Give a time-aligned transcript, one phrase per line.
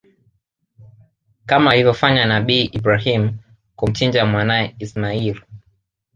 [1.45, 3.37] Kama alivyofanya nabii Ibrahim
[3.75, 5.41] kumchinja mwanae Ismail